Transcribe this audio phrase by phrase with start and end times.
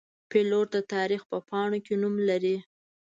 [0.29, 2.55] پیلوټ د تاریخ په پاڼو کې نوم لري.